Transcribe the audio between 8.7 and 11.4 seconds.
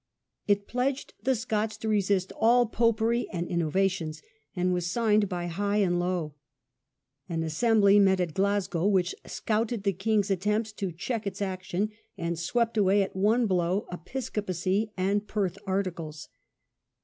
which scouted the king's attempts to check its